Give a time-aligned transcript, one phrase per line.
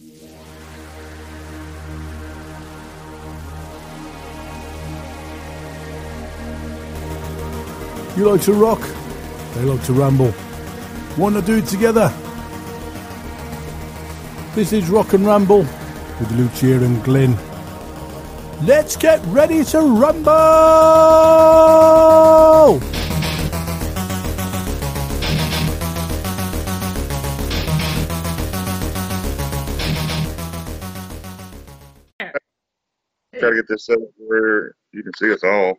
[0.00, 0.08] You
[8.28, 8.80] like to rock,
[9.54, 10.34] they like to ramble.
[11.16, 12.12] Want to do it together?
[14.56, 17.36] This is Rock and Ramble with Lucia and Glyn.
[18.64, 21.63] Let's get ready to rumble!
[33.50, 35.74] To get this set up where you can see us all.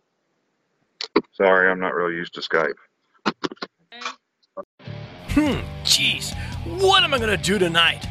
[1.33, 2.75] Sorry, I'm not really used to Skype.
[5.29, 6.33] Hmm, jeez,
[6.79, 8.05] what am I gonna do tonight?